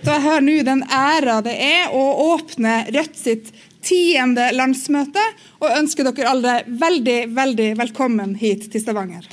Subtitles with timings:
[0.00, 3.50] Så jeg hører nå den æra det er å åpne Rødt sitt
[3.84, 5.22] tiende landsmøte,
[5.60, 9.24] og ønsker dere alle veldig, veldig velkommen hit til Stavanger.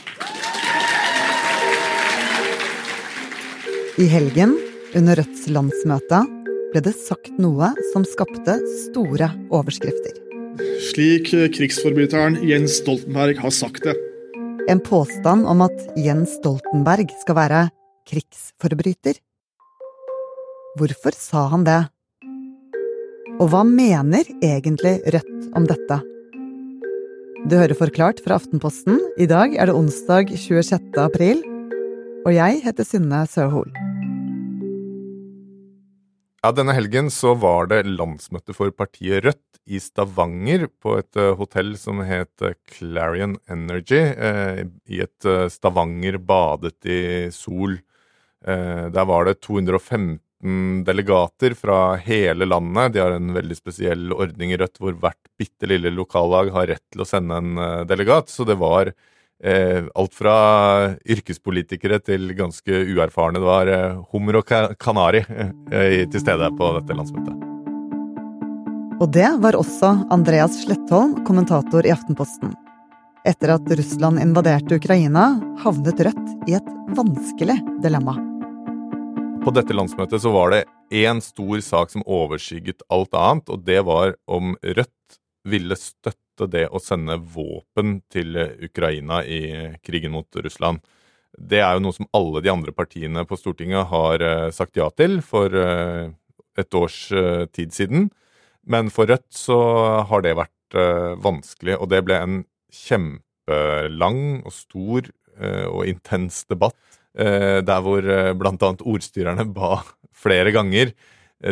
[3.97, 4.55] I helgen,
[4.95, 6.21] under Rødts landsmøte,
[6.73, 8.57] ble det sagt noe som skapte
[8.87, 10.19] store overskrifter.
[10.89, 13.95] Slik krigsforbryteren Jens Stoltenberg har sagt det.
[14.67, 17.63] En påstand om at Jens Stoltenberg skal være
[18.09, 19.19] krigsforbryter.
[20.77, 21.79] Hvorfor sa han det?
[23.41, 25.95] Og hva mener egentlig Rødt om dette?
[27.49, 28.99] Du hører Forklart fra Aftenposten.
[29.17, 30.91] I dag er det onsdag 26.
[31.01, 31.41] april,
[32.27, 33.71] og jeg heter Synne Søhol.
[36.43, 41.33] Ja, Denne helgen så var det landsmøte for partiet Rødt i Stavanger, på et uh,
[41.39, 47.01] hotell som het uh, Clarion Energy, uh, i et Stavanger badet i
[47.33, 47.79] sol.
[48.47, 50.19] der var det 215
[50.85, 52.93] delegater fra hele landet.
[52.93, 56.83] De har en veldig spesiell ordning i Rødt hvor hvert bitte lille lokallag har rett
[56.93, 58.29] til å sende en delegat.
[58.29, 58.93] Så det var
[59.43, 60.35] Eh, alt fra
[61.05, 63.37] yrkespolitikere til ganske uerfarne.
[63.37, 67.43] Det var eh, hummer og kanari eh, til stede på dette landsmøtet.
[68.97, 72.55] Og det var også Andreas Slettholm, kommentator i Aftenposten.
[73.27, 78.17] Etter at Russland invaderte Ukraina, havnet Rødt i et vanskelig dilemma.
[79.47, 83.77] På dette landsmøtet så var det én stor sak som overskygget alt annet, og det
[83.87, 85.15] var om Rødt
[85.47, 88.35] ville støtte det å sende våpen til
[88.67, 90.81] Ukraina i krigen mot Russland.
[91.31, 94.89] Det er jo noe som alle de andre partiene på Stortinget har eh, sagt ja
[94.91, 96.11] til for eh,
[96.59, 98.09] et års eh, tid siden.
[98.67, 99.61] Men for Rødt så
[100.11, 100.75] har det vært
[101.23, 102.41] vanskelig, og det ble en
[102.75, 106.77] kjempelang og stor og intens debatt.
[107.17, 108.05] Der hvor
[108.37, 108.69] bl.a.
[108.77, 109.79] ordstyrerne ba
[110.17, 110.91] flere ganger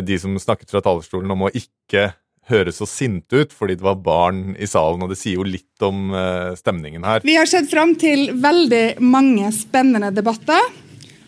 [0.02, 2.08] de som snakket fra talerstolen om å ikke
[2.50, 5.82] høres så sinte ut fordi det var barn i salen, og det sier jo litt
[5.86, 6.14] om
[6.58, 7.22] stemningen her.
[7.26, 10.70] Vi har sett fram til veldig mange spennende debatter,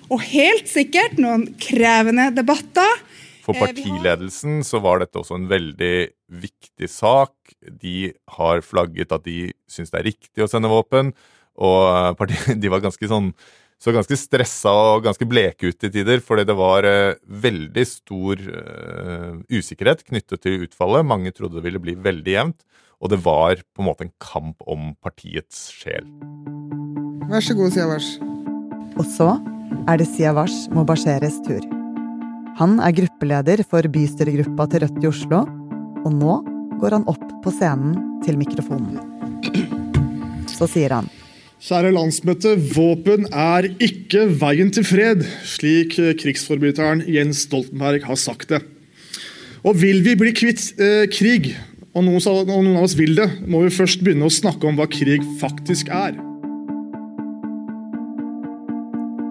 [0.08, 3.02] og helt sikkert noen krevende debatter.
[3.48, 5.96] For eh, partiledelsen så var dette også en veldig
[6.42, 7.32] viktig sak.
[7.64, 11.14] De har flagget at de syns det er riktig å sende våpen,
[11.58, 12.28] og
[12.62, 13.32] de var ganske sånn
[13.78, 18.40] så ganske stressa og ganske bleke ut i tider, fordi det var uh, veldig stor
[18.42, 21.06] uh, usikkerhet knyttet til utfallet.
[21.06, 22.58] Mange trodde det ville bli veldig jevnt,
[22.98, 26.10] og det var på en måte en kamp om partiets sjel.
[27.30, 28.18] Vær så god, Siavash.
[28.98, 29.30] Og så
[29.86, 31.62] er det Siavash Mobasheres tur.
[32.58, 35.44] Han er gruppeleder for bystyregruppa til Rødt i Oslo,
[36.02, 36.40] og nå
[36.82, 37.94] går han opp på scenen
[38.26, 38.98] til mikrofonen.
[40.50, 41.06] Så sier han
[41.58, 48.60] Kjære landsmøte, våpen er ikke veien til fred, slik krigsforbryteren Jens Stoltenberg har sagt det.
[49.66, 51.48] Og vil vi bli kvitt eh, krig,
[51.98, 54.78] og noen, og noen, av oss vil det, må vi først begynne å snakke om
[54.78, 56.14] hva krig faktisk er.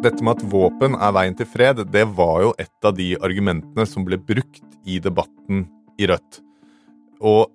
[0.04, 3.88] Dette med at våpen er veien til fred, det var jo et av de argumentene
[3.88, 5.64] som ble brukt i debatten
[5.96, 6.42] i Rødt.
[7.24, 7.48] Og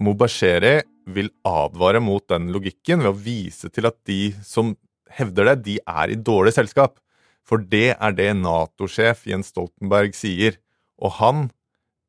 [0.00, 4.74] Mubasheri vil advare mot den logikken ved å vise til at de som
[5.14, 6.98] hevder det, de er i dårlig selskap.
[7.44, 10.56] For det er det Nato-sjef Jens Stoltenberg sier.
[11.02, 11.44] Og han,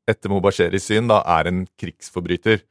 [0.10, 2.64] etter Mubasheris syn, da er en krigsforbryter.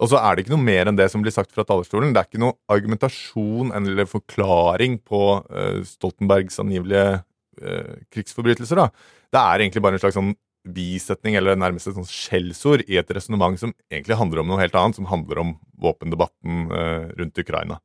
[0.00, 2.12] Og så er det ikke noe mer enn det som blir sagt fra talerstolen.
[2.12, 7.20] Det er ikke noe argumentasjon eller forklaring på uh, Stoltenbergs angivelige
[7.62, 8.80] uh, krigsforbrytelser.
[8.80, 8.90] da.
[9.32, 10.34] Det er egentlig bare en slags sånn
[10.74, 14.76] bisetning eller nærmest et sånt skjellsord i et resonnement som egentlig handler om noe helt
[14.78, 17.78] annet, som handler om våpendebatten eh, rundt Ukraina.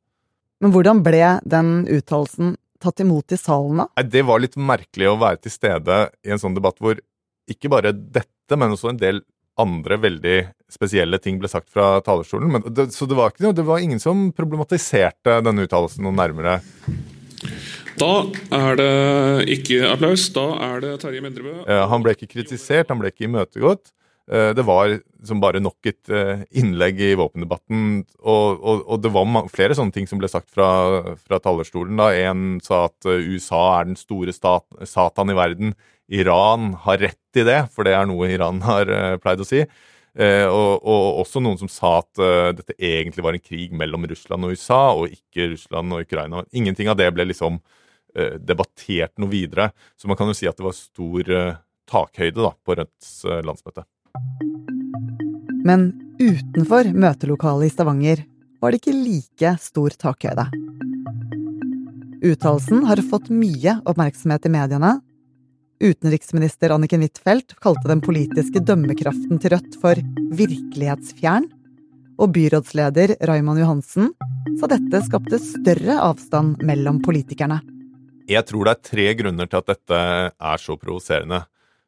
[0.62, 3.88] Men hvordan ble den uttalelsen tatt imot i salen, da?
[3.98, 6.98] Nei, det var litt merkelig å være til stede i en sånn debatt hvor
[7.50, 9.22] ikke bare dette, men også en del
[9.60, 10.36] andre veldig
[10.72, 12.62] spesielle ting ble sagt fra talerstolen.
[12.72, 16.60] Det, så det var, noe, det var ingen som problematiserte denne uttalelsen noe nærmere.
[18.02, 18.12] Da
[18.58, 18.92] er det
[19.54, 20.26] ikke applaus.
[20.34, 21.60] Da er det Terje Mendrebø.
[21.66, 23.92] Han ble ikke kritisert, han ble ikke imøtegått.
[24.30, 24.94] Eh, det var
[25.26, 28.02] som bare nok et eh, innlegg i våpendebatten.
[28.22, 30.68] Og, og, og, det var flere sånne ting som ble sagt fra,
[31.18, 31.98] fra talerstolen.
[31.98, 32.10] da.
[32.30, 35.74] En sa at eh, USA er den store stat, satan i verden.
[36.12, 38.90] Iran har rett i det, for det er noe Iran har
[39.22, 39.62] pleid å si.
[40.12, 42.20] Og, og, også noen som sa at
[42.58, 46.42] dette egentlig var en krig mellom Russland og USA, og ikke Russland og Ukraina.
[46.52, 47.56] Ingenting av det ble liksom
[48.40, 49.70] debattert noe videre.
[49.96, 51.32] Så man kan jo si at det var stor
[51.88, 53.14] takhøyde da, på Rødts
[53.44, 53.86] landsmøte.
[55.62, 58.24] Men utenfor møtelokalet i Stavanger
[58.62, 60.46] var det ikke like stor takhøyde.
[62.22, 64.92] Uttalelsen har fått mye oppmerksomhet i mediene.
[65.82, 69.98] utenriksminister Anniken Huitfeldt kalte den politiske dømmekraften til Rødt for
[70.38, 71.48] virkelighetsfjern,
[72.22, 74.12] og byrådsleder Raymond Johansen
[74.60, 77.58] sa dette skapte større avstand mellom politikerne.
[78.30, 79.98] Jeg tror det er tre grunner til at dette
[80.30, 81.42] er så provoserende.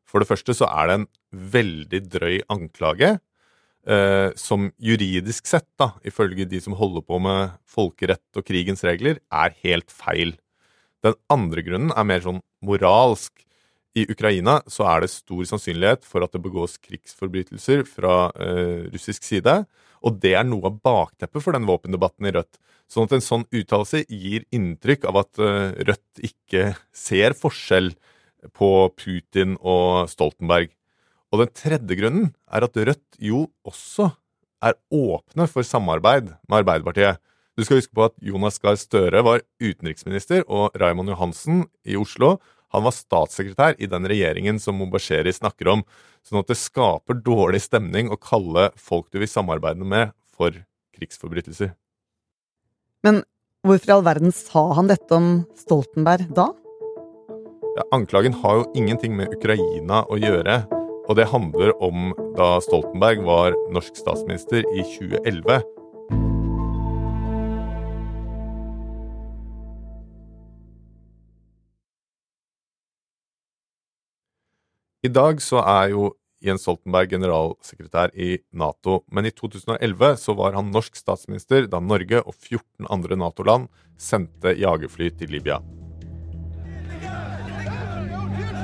[0.09, 1.07] For det første så er det en
[1.55, 3.17] veldig drøy anklage,
[3.87, 9.21] eh, som juridisk sett, da, ifølge de som holder på med folkerett og krigens regler,
[9.33, 10.37] er helt feil.
[11.05, 13.33] Den andre grunnen er mer sånn moralsk.
[13.95, 19.27] I Ukraina så er det stor sannsynlighet for at det begås krigsforbrytelser fra eh, russisk
[19.27, 19.61] side,
[20.05, 22.59] og det er noe av bakteppet for den våpendebatten i Rødt.
[22.91, 27.93] Sånn at en sånn uttalelse gir inntrykk av at eh, Rødt ikke ser forskjell
[28.55, 30.75] på Putin og Stoltenberg.
[31.33, 34.11] Og den tredje grunnen er at Rødt jo også
[34.65, 37.23] er åpne for samarbeid med Arbeiderpartiet.
[37.55, 42.41] Du skal huske på at Jonas Gahr Støre var utenriksminister, og Raymond Johansen i Oslo
[42.75, 45.85] han var statssekretær i den regjeringen som Mubasheri snakker om.
[46.27, 50.57] Sånn at det skaper dårlig stemning å kalle folk du vil samarbeide med, for
[50.97, 51.75] krigsforbrytelser.
[53.07, 53.23] Men
[53.67, 56.49] hvorfor i all verden sa han dette om Stoltenberg da?
[57.75, 60.63] Ja, anklagen har jo ingenting med Ukraina å gjøre.
[61.05, 65.61] Og det handler om da Stoltenberg var norsk statsminister i 2011.
[75.05, 76.15] I dag så er jo
[76.45, 82.23] Jens Stoltenberg generalsekretær i Nato, men i 2011 så var han norsk statsminister da Norge
[82.23, 83.69] og 14 andre Nato-land
[84.01, 85.59] sendte jagerfly til Libya.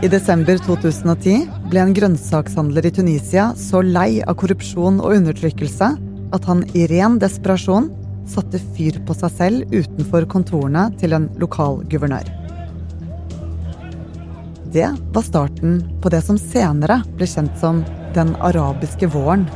[0.01, 5.93] I desember 2010 ble en grønnsakshandler i Tunisia så lei av korrupsjon og undertrykkelse
[6.33, 7.93] at han i ren desperasjon
[8.31, 12.40] satte fyr på seg selv utenfor kontorene til en lokal guvernør.
[14.72, 17.81] Det var starten på det som senere ble kjent som
[18.14, 19.49] den arabiske våren.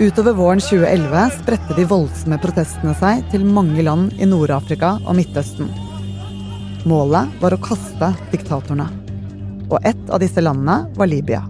[0.00, 5.70] Utover våren 2011 spredte de voldsomme protestene seg til mange land i Nord-Afrika og Midtøsten.
[6.90, 8.88] Målet var å kaste diktatorene.
[9.70, 11.44] Og ett av disse landene var Libya.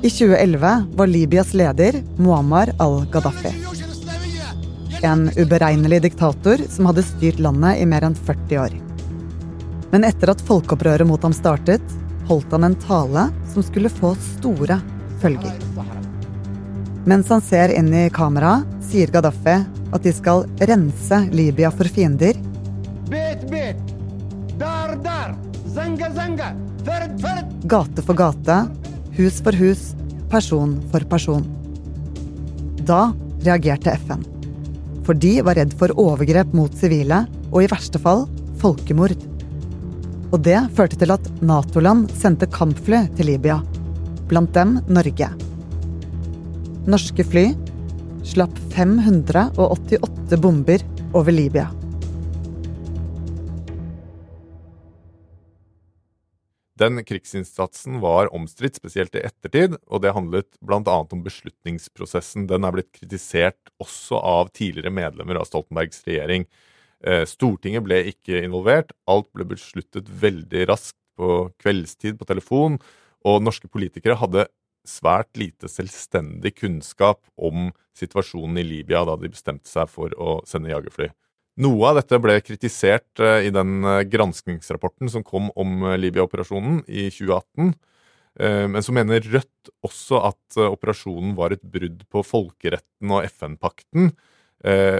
[0.00, 3.77] I 2011 var Libyas leder Muammar al-Gaddafi.
[5.02, 8.72] En uberegnelig diktator som hadde styrt landet i mer enn 40 år.
[9.92, 11.84] Men etter at folkeopprøret mot ham startet,
[12.28, 14.80] holdt han en tale som skulle få store
[15.22, 15.54] følger.
[17.08, 19.54] Mens han ser inn i kameraet, sier Gaddafi
[19.94, 22.36] at de skal rense Libya for fiender.
[27.68, 28.58] Gate for gate,
[29.16, 29.94] hus for hus,
[30.28, 31.46] person for person.
[32.82, 33.12] Da
[33.46, 34.37] reagerte FN.
[35.08, 38.26] For de var redd for overgrep mot sivile og i verste fall
[38.60, 39.16] folkemord.
[40.28, 43.56] Og det førte til at Nato-land sendte kampfly til Libya.
[44.28, 45.30] Blant dem Norge.
[46.84, 47.46] Norske fly
[48.28, 50.84] slapp 588 bomber
[51.16, 51.70] over Libya.
[56.78, 60.80] Den krigsinnsatsen var omstridt, spesielt i ettertid, og det handlet bl.a.
[60.86, 62.46] om beslutningsprosessen.
[62.50, 66.46] Den er blitt kritisert også av tidligere medlemmer av Stoltenbergs regjering.
[67.02, 72.78] Eh, Stortinget ble ikke involvert, alt ble besluttet veldig raskt på kveldstid på telefon,
[73.26, 74.46] og norske politikere hadde
[74.88, 80.70] svært lite selvstendig kunnskap om situasjonen i Libya da de bestemte seg for å sende
[80.72, 81.10] jagerfly.
[81.58, 86.84] Noe av dette ble kritisert eh, i den granskningsrapporten granskingsrapporten som kom om eh, Libya-operasjonen
[86.86, 87.76] i 2018.
[88.38, 94.12] Men så mener Rødt også at operasjonen var et brudd på folkeretten og FN-pakten.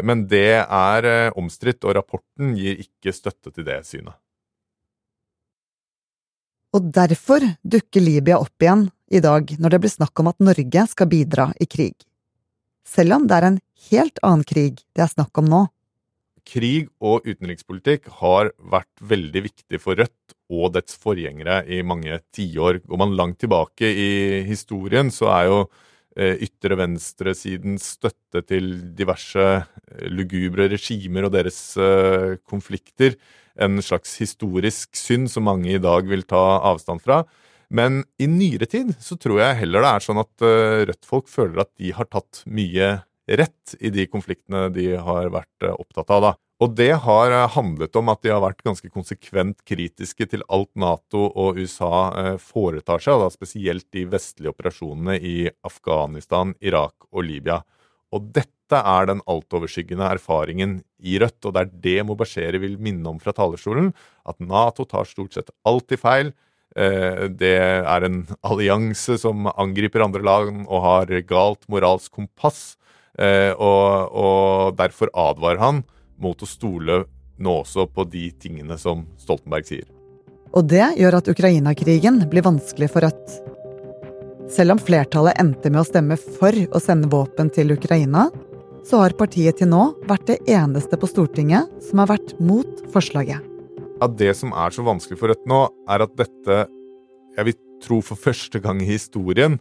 [0.02, 1.06] Men det er
[1.38, 4.16] omstridt, og rapporten gir ikke støtte til det synet.
[6.74, 10.84] Og derfor dukker Libya opp igjen i dag når det blir snakk om at Norge
[10.90, 11.94] skal bidra i krig.
[12.84, 15.64] Selv om det er en helt annen krig det er snakk om nå
[16.48, 22.80] krig og utenrikspolitikk har vært veldig viktig for Rødt og dets forgjengere i mange tiår.
[22.88, 24.10] Går man langt tilbake i
[24.48, 25.58] historien, så er jo
[26.16, 33.18] eh, ytre venstresidens støtte til diverse eh, lugubre regimer og deres eh, konflikter
[33.58, 37.24] en slags historisk synd som mange i dag vil ta avstand fra.
[37.68, 40.44] Men i nyere tid så tror jeg heller det er sånn at
[40.88, 42.94] Rødt-folk føler at de har tatt mye
[43.28, 46.22] rett i de konfliktene de har vært eh, opptatt av.
[46.22, 46.34] da.
[46.64, 50.70] Og det har eh, handlet om at de har vært ganske konsekvent kritiske til alt
[50.78, 51.92] Nato og USA
[52.22, 57.60] eh, foretar seg, da spesielt de vestlige operasjonene i Afghanistan, Irak og Libya.
[58.14, 63.12] Og dette er den altoverskyggende erfaringen i Rødt, og det er det Mobasheri vil minne
[63.12, 63.92] om fra talerstolen.
[64.28, 66.32] At Nato tar stort sett alltid feil.
[66.76, 72.77] Det er en allianse som angriper andre land og har galt moralsk kompass.
[73.18, 75.82] Eh, og, og derfor advarer han
[76.22, 77.02] mot å stole
[77.38, 79.86] nå også på de tingene som Stoltenberg sier.
[80.56, 83.38] Og det gjør at Ukraina-krigen blir vanskelig for Rødt.
[84.48, 88.28] Selv om flertallet endte med å stemme for å sende våpen til Ukraina,
[88.88, 93.42] så har partiet til nå vært det eneste på Stortinget som har vært mot forslaget.
[94.00, 96.60] At det som er så vanskelig for Rødt nå, er at dette,
[97.36, 99.58] jeg vil tro for første gang i historien,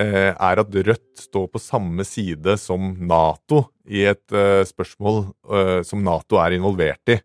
[0.00, 6.02] er at Rødt står på samme side som Nato i et eh, spørsmål eh, som
[6.04, 7.18] Nato er involvert i.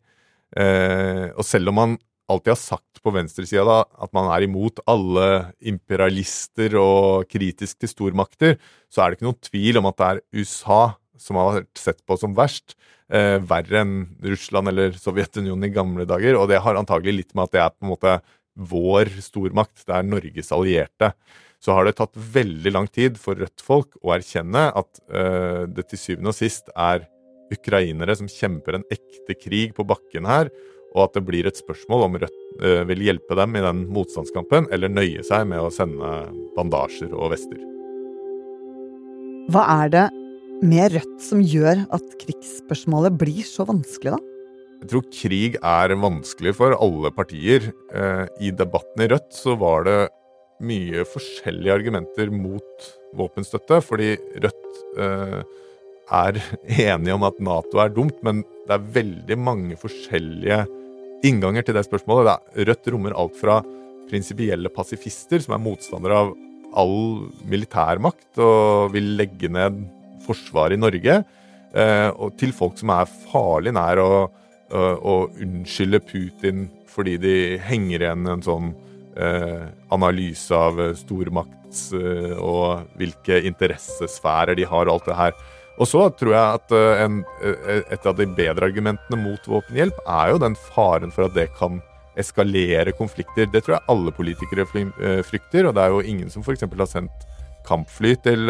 [0.58, 1.96] Og selv om man
[2.32, 8.56] alltid har sagt på venstresida at man er imot alle imperialister og kritisk til stormakter,
[8.90, 10.82] så er det ikke noen tvil om at det er USA
[11.20, 12.78] som har vært sett på som verst.
[13.08, 13.94] Eh, verre enn
[14.24, 16.40] Russland eller Sovjetunionen i gamle dager.
[16.40, 18.16] Og det har antagelig litt med at det er på en måte
[18.58, 19.86] vår stormakt.
[19.86, 21.14] Det er Norges allierte.
[21.64, 26.02] Så har det tatt veldig lang tid for Rødt-folk å erkjenne at uh, det til
[26.02, 27.08] syvende og sist er
[27.54, 30.52] ukrainere som kjemper en ekte krig på bakken her,
[30.96, 34.70] og at det blir et spørsmål om Rødt uh, vil hjelpe dem i den motstandskampen,
[34.74, 36.14] eller nøye seg med å sende
[36.58, 37.60] bandasjer og vester.
[39.54, 40.08] Hva er det
[40.68, 44.24] med Rødt som gjør at krigsspørsmålet blir så vanskelig, da?
[44.78, 47.72] Jeg tror krig er vanskelig for alle partier.
[47.90, 50.00] Uh, I debatten i Rødt så var det
[50.64, 52.88] mye forskjellige argumenter mot
[53.18, 55.40] våpenstøtte, fordi Rødt eh,
[56.18, 56.40] er
[56.88, 60.64] enige om at Nato er dumt, men det er veldig mange forskjellige
[61.28, 62.52] innganger til det spørsmålet.
[62.68, 63.62] Rødt rommer alt fra
[64.08, 66.34] prinsipielle pasifister, som er motstandere av
[66.78, 69.80] all militærmakt og vil legge ned
[70.26, 71.22] forsvaret i Norge,
[71.74, 74.12] eh, og til folk som er farlig nær å,
[74.68, 78.88] å unnskylde Putin fordi de henger igjen en sånn eh,
[79.94, 85.38] analyse av stormakts eh, og hvilke interessesfærer de har, og alt det her.
[85.78, 90.00] Og så tror jeg at eh, en, eh, et av de bedre argumentene mot våpenhjelp
[90.04, 91.82] er jo den faren for at det kan
[92.18, 93.50] eskalere konflikter.
[93.54, 96.66] Det tror jeg alle politikere eh, frykter, og det er jo ingen som f.eks.
[96.66, 97.28] har sendt
[97.68, 98.48] kampfly til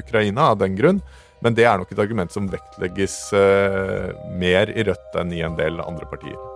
[0.00, 0.98] Ukraina av den grunn.
[1.44, 3.14] Men det er nok et argument som vektlegges
[4.40, 6.55] mer i Rødt enn i en del andre partier.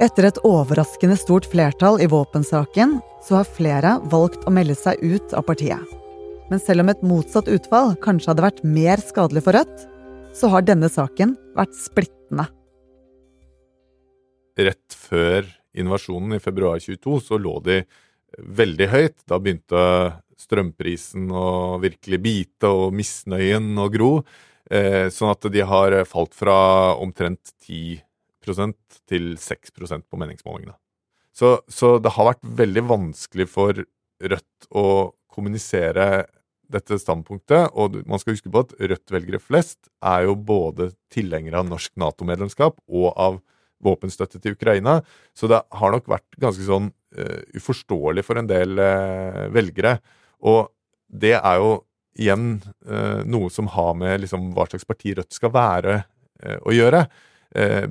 [0.00, 5.34] Etter et overraskende stort flertall i våpensaken, så har flere valgt å melde seg ut
[5.36, 5.82] av partiet.
[6.48, 9.84] Men selv om et motsatt utfall kanskje hadde vært mer skadelig for Rødt,
[10.32, 12.48] så har denne saken vært splittende.
[14.56, 15.44] Rett før
[15.76, 17.82] invasjonen i februar 22 så lå de
[18.40, 19.20] veldig høyt.
[19.28, 19.86] Da begynte
[20.40, 24.14] strømprisen å virkelig bite, og misnøyen å gro.
[24.64, 26.56] Eh, sånn at de har falt fra
[26.96, 28.00] omtrent 10
[29.10, 30.76] til 6% på meningsmålingene.
[31.36, 33.84] Så, så det har vært veldig vanskelig for
[34.20, 34.84] Rødt å
[35.32, 36.26] kommunisere
[36.70, 37.70] dette standpunktet.
[37.72, 42.78] Og man skal huske på at Rødt-velgere flest er jo både tilhengere av norsk Nato-medlemskap
[42.88, 43.40] og av
[43.84, 45.00] våpenstøtte til Ukraina.
[45.32, 49.96] Så det har nok vært ganske sånn uh, uforståelig for en del uh, velgere.
[50.44, 50.68] Og
[51.08, 51.78] det er jo
[52.20, 52.58] igjen
[52.90, 56.02] uh, noe som har med liksom, hva slags parti Rødt skal være,
[56.40, 57.02] å gjøre.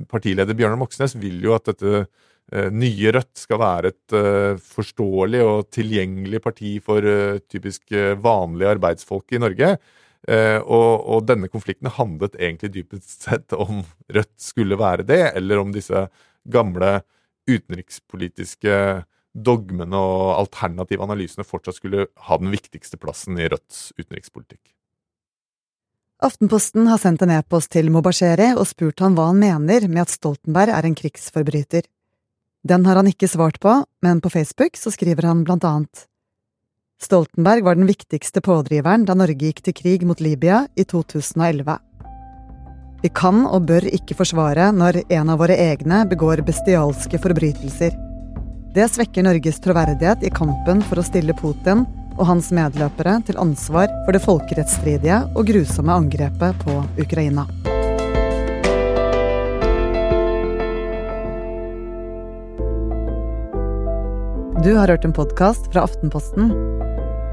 [0.08, 2.06] Partileder Bjørnar Moxnes vil jo at dette
[2.50, 7.04] Eh, nye Rødt skal være et uh, forståelig og tilgjengelig parti for
[7.46, 9.74] typisk vanlige arbeidsfolk i Norge.
[10.30, 13.78] Og, og, denne konflikten handlet egentlig dypest sett om
[14.12, 16.02] Rødt skulle være det, eller om disse
[16.44, 16.90] gamle
[17.48, 18.74] utenrikspolitiske
[19.32, 24.60] dogmene og alternative analysene fortsatt skulle ha den viktigste plassen i Rødts utenrikspolitikk.
[26.20, 30.12] Aftenposten har sendt en e-post til Mobasheri og spurt han hva han mener med at
[30.12, 31.86] Stoltenberg er en krigsforbryter.
[32.60, 36.02] Den har han ikke svart på, men på Facebook så skriver han blant annet
[37.00, 41.78] Stoltenberg var den viktigste pådriveren da Norge gikk til krig mot Libya i 2011.
[43.00, 47.96] Vi kan og bør ikke forsvare når en av våre egne begår bestialske forbrytelser.
[48.76, 51.86] Det svekker Norges troverdighet i kampen for å stille Putin
[52.20, 57.46] og hans medløpere til ansvar for det folkerettsstridige og grusomme angrepet på Ukraina.
[64.60, 66.50] Du har hørt en podkast fra Aftenposten.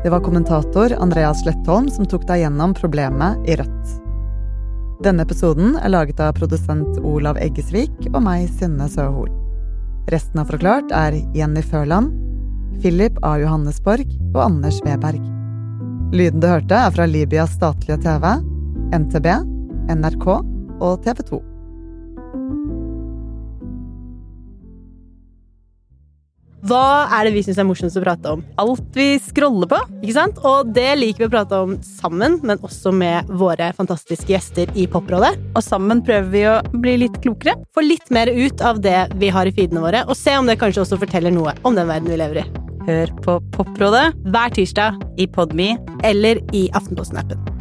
[0.03, 3.97] Det var kommentator Andreas Slettholm som tok deg gjennom problemet i Rødt.
[5.03, 9.27] Denne episoden er laget av produsent Olav Eggesvik og meg, Synne Søhol.
[10.07, 12.15] Resten av Forklart er Jenny Førland,
[12.81, 13.37] Philip A.
[13.41, 15.23] Johannesborg og Anders Weberg.
[16.15, 18.31] Lyden du hørte, er fra Libyas statlige TV,
[18.95, 19.27] NTB,
[19.97, 21.43] NRK og TV 2.
[26.67, 28.41] Hva er det vi syns er morsomst å prate om?
[28.59, 30.41] Alt vi scroller på, ikke sant?
[30.47, 34.87] Og det liker vi å prate om sammen, men også med våre fantastiske gjester i
[34.91, 35.35] Poprådet.
[35.53, 37.59] Og sammen prøver vi å bli litt klokere.
[37.77, 40.59] Få litt mer ut av det vi har i feedene våre, og se om det
[40.59, 42.56] kanskje også forteller noe om den verden vi lever i.
[42.87, 45.73] Hør på Poprådet Hver tirsdag i Podme
[46.07, 47.56] eller i Aftenposten-appen.